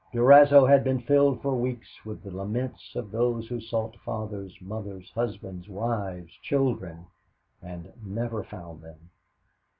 Durazzo 0.13 0.65
had 0.65 0.83
been 0.83 0.99
filled 1.01 1.43
for 1.43 1.55
weeks 1.55 2.03
with 2.03 2.23
the 2.23 2.31
laments 2.31 2.95
of 2.95 3.11
those 3.11 3.47
who 3.47 3.61
sought 3.61 3.95
fathers, 3.97 4.51
mothers, 4.59 5.11
husbands, 5.13 5.69
wives, 5.69 6.33
children 6.41 7.05
and 7.61 7.93
never 8.03 8.43
found 8.43 8.81
them. 8.81 9.11